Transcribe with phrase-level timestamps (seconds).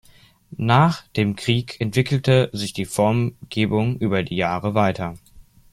[0.57, 5.13] Nach dem Krieg entwickelte sich die Formgebung über die Jahre weiter.